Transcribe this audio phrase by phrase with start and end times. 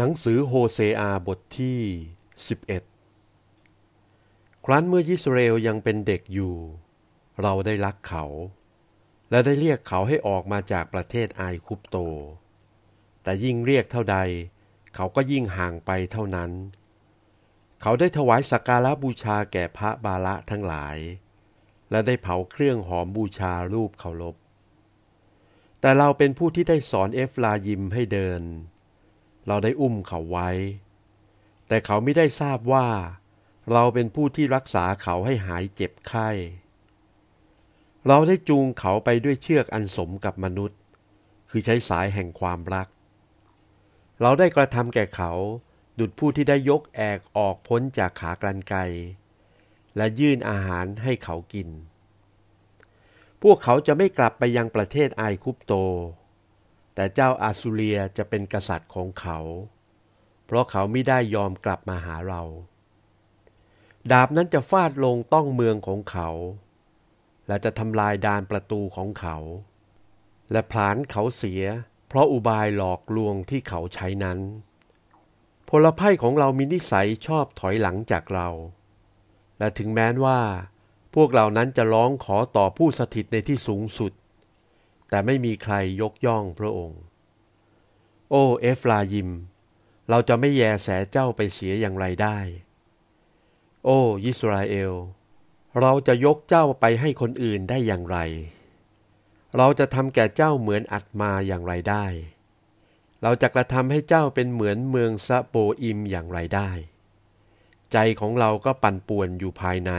[0.00, 1.80] หนังสือโฮเซอาบทที่
[3.38, 6.54] 11 ครั้นเมื่อยิสราเอลยังเป็นเด็กอยู่
[7.42, 8.24] เราได้รักเขา
[9.30, 11.96] และได้เรียกเขาให้ออกมาจากประเทศไอคุปโต
[13.22, 14.18] แต่ยิ่งเรียกเท่าใด
[14.94, 16.50] เขาก็ยิ่งห่างไปเท่านั้น
[17.82, 20.96] เขาได้ถวายสักการะบูชาแก่พระบาละทั้งหลาย
[21.90, 24.36] และได้เผาเครื่องหอมบูชารูปเคารพ
[25.80, 28.44] แต่เราเป็นผู้ที่ได้สอนเอฟลายิมให้เดิน
[29.48, 30.50] เราได้อุ้มเขาไว้
[31.68, 32.86] แต่เขาไม่ได้ทราบว่า
[33.72, 36.28] เราเป็นผู้ที่รักษาเขาให้หายเจ็บไข้
[38.08, 40.78] เราได้จูงเขาไปด้วยเชือกอันสมกับมนุษย์
[41.50, 42.88] คือใช้สายแห่งความรัก
[44.22, 45.32] เราได้กระทำแก่เขา
[45.98, 48.80] ดุดผู้ที่ได้ยกแอกออกพ้นจากขากรรไกร
[49.96, 51.68] และยื่นอาหารให้เขากิน
[53.42, 55.74] พวกเขาจะไม่กลับไปยังประเทศไอคุปโต
[56.98, 59.38] แต่เจ้าอาซูเลียจะเป็นกษัตริย์ของเขา
[60.46, 62.42] เพราะเขาไม่ได้ยอมกลับมาหาเรา
[64.12, 66.30] ดาบนั้นจะฟาดลงต้องเมืองของเขา
[67.46, 69.36] และจะทำลายดานประตูของเขา
[70.50, 71.62] และผลาญเขาเสีย
[72.08, 74.38] เพราะอุบายหลอกลวงที่เขาใช้นั้น
[75.68, 78.48] พลไพ่ของเรามีนิสัยชอบถอยหลังจากเรา
[79.58, 80.40] และถึงแม้ว่า
[81.14, 84.12] พวกเหล่านั้นจะร้องขอต่อผู้สถิตในที่สูงสุด
[85.08, 87.00] แต่ไม่มีใครยกย่องพระองค์
[88.30, 89.30] โอ้เอฟลายิม
[90.10, 92.38] เราจะไม่แยแสเจ้าไปเสียอย่างไรได้
[93.84, 94.92] โอ้ยิสราเอล
[95.80, 98.18] เราจะยกเจ้าไปให้คนอื่นได้อย่างไร
[99.56, 102.06] เราจะทำแก่เจ้าเหมือนอัดมาอย่างไรได้
[103.22, 106.70] เราจะกระทำให้เจ้าเป็นเหมือนเมืองซะโปอิมอย่างไรได้
[107.92, 109.92] ใจของเราก็ปั่นป่วนอยู่ภายใน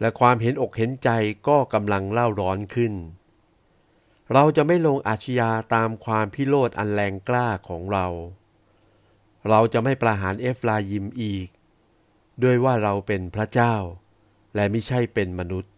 [0.00, 1.10] และความเห็นอกเห็นใจ
[1.48, 2.92] ก็กำลังเล่าร้อนขึ้น
[4.34, 8.06] เราจะไม่ลงอาชญาตามความพิโรธอันแรงกล้าของเรา
[9.48, 11.48] เราจะไม่ประหารเอฟลายิมอีก
[12.42, 13.74] ด้วยว่าเราเป็นพระเจ้า
[14.54, 15.72] และไม่ใช่เป็นมนุษย์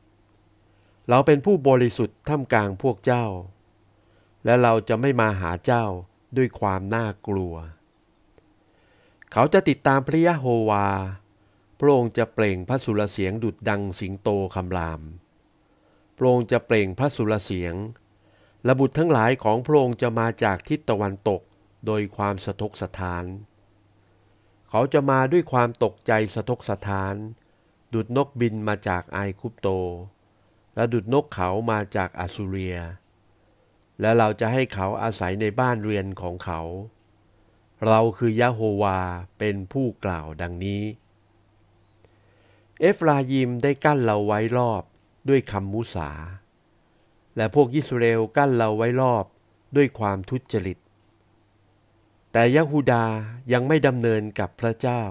[1.09, 3.25] เราเป็นผู้บริสุทธิ์ท่ามกลางพวกเจ้า
[4.45, 5.85] และเราจะไม่มาหาเจ้า
[6.37, 7.55] ด้วยความน่ากลัว
[9.33, 10.89] เขาจะติดตามพระยะโฮวา
[11.79, 15.01] พระองค์จะเปล่งพระสุรเสียงดุดดังสิงโตคำราม
[16.17, 17.75] พระองค์จะเปล่งพระสุรเสียง
[18.67, 21.41] และบุตรทั้งหลายของพระองค์จะมาจากทิศตะวันตก
[21.87, 23.25] โดยความสะทกสะทาน
[24.71, 27.15] เขาจะมาด้วยความตกใจสะทกสะทาน
[27.95, 29.69] ดุดนกบินมาจากไอคุปโต
[30.75, 32.79] และดุดนกเขามาจากอาซูเรีย
[34.01, 36.61] และเราจะให้เขาอาศัยในบ้านเรือนของเขา
[37.87, 39.01] เราคือยะโฮวา
[39.39, 40.83] เป็นผู้กล่าวดังนี้
[42.81, 44.83] เอฟรายิมได้กั้นเราไว้รอบ
[45.29, 46.11] ด้วยคำมุสา
[47.37, 49.25] และพวกยิสราเอลกั้นเราไว้รอบ
[49.77, 50.79] ด้วยความทุจริต
[52.33, 53.05] แต่ยะฮูดา
[53.53, 55.03] ยังไม่ดำเนินกับพระเจ้า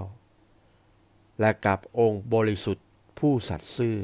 [1.40, 2.86] และกับองค์บริสุทธิ์
[3.18, 3.96] ผู้สัตย์ซื่อ